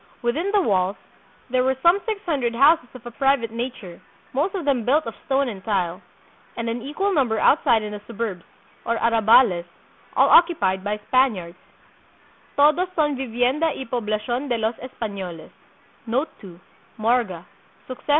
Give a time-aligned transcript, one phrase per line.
[0.23, 0.95] Within the walls,
[1.51, 4.01] there were some six hundred houses of a private nature,
[4.33, 6.01] most of them built of stone and tile,
[6.57, 8.43] and an equal number outside in the suburbs,
[8.85, 9.65] or "arrabales,"
[10.17, 11.57] all occupied by Spaniards
[12.57, 15.51] ("todos son vivienda y pob lacion de los Espanoles").